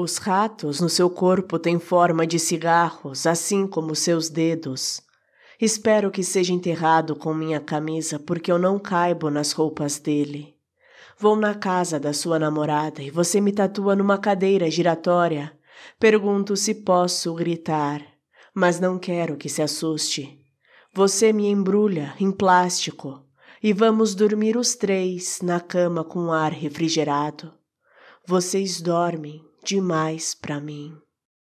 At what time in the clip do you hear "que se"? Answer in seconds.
19.36-19.62